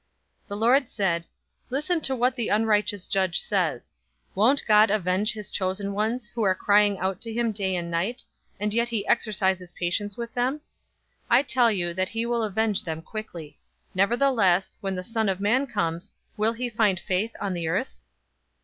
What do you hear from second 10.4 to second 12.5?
018:008 I tell you that he will